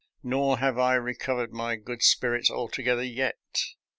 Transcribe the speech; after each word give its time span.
Nor 0.23 0.57
have 0.57 0.79
I 0.79 0.95
recovered 0.95 1.53
my 1.53 1.75
good 1.75 2.01
spirits 2.01 2.49
altogether 2.49 3.03
yet. 3.03 3.37